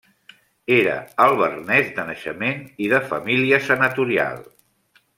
Era 0.75 0.95
alvernès 1.25 1.93
de 1.99 2.07
naixement 2.09 2.65
i 2.87 2.91
de 2.97 3.05
família 3.13 3.63
senatorial. 3.71 4.43